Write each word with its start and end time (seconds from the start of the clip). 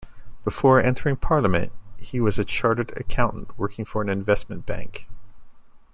Before 0.43 0.81
entering 0.81 1.15
Parliament, 1.17 1.71
he 1.97 2.19
was 2.19 2.39
a 2.39 2.43
Chartered 2.43 2.91
Accountant 2.97 3.55
working 3.55 3.85
for 3.85 4.01
an 4.01 4.09
investment 4.09 4.65
bank. 4.65 5.07